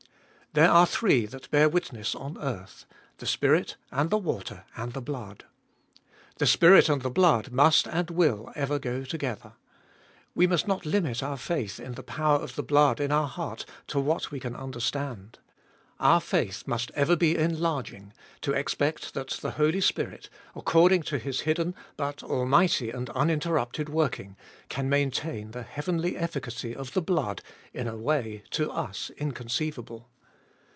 There 0.53 0.69
are 0.69 0.85
three 0.85 1.25
that 1.27 1.49
bear 1.49 1.69
witness 1.69 2.13
on 2.13 2.37
earth: 2.37 2.85
the 3.19 3.25
Spirit 3.25 3.77
and 3.89 4.09
the 4.09 4.17
water 4.17 4.65
and 4.75 4.91
the 4.91 4.99
blood. 5.01 5.45
The 6.39 6.45
Spirit 6.45 6.89
and 6.89 7.01
the 7.03 7.09
blood 7.09 7.53
must 7.53 7.87
and 7.87 8.09
will 8.09 8.51
ever 8.53 8.77
go 8.77 9.05
together. 9.05 9.53
We 10.35 10.47
must 10.47 10.67
not 10.67 10.85
limit 10.85 11.23
our 11.23 11.37
faith 11.37 11.79
in 11.79 11.93
the 11.93 12.03
power 12.03 12.37
of 12.37 12.55
the 12.55 12.63
blood 12.63 12.99
in 12.99 13.13
our 13.13 13.29
heart 13.29 13.63
to 13.87 13.99
what 14.01 14.29
we 14.29 14.41
can 14.41 14.53
understand. 14.53 15.39
Our 16.01 16.19
faith 16.19 16.67
must 16.67 16.91
ever 16.95 17.15
be 17.15 17.37
enlarging, 17.37 18.11
to 18.41 18.51
expect 18.51 19.13
that 19.13 19.29
the 19.29 19.51
Holy 19.51 19.79
Spirit, 19.79 20.27
according 20.53 21.03
to 21.03 21.17
His 21.17 21.39
hidden 21.47 21.75
but 21.95 22.23
almighty 22.23 22.89
and 22.89 23.09
uninterrupted 23.11 23.87
work 23.87 24.19
ing, 24.19 24.35
can 24.67 24.89
maintain 24.89 25.51
the 25.51 25.63
heavenly 25.63 26.17
efficacy 26.17 26.75
of 26.75 26.91
the 26.91 27.01
blood 27.01 27.41
in 27.73 27.87
a 27.87 27.95
way 27.95 28.43
to 28.51 28.69
us 28.69 29.09
inconceivable. 29.15 30.09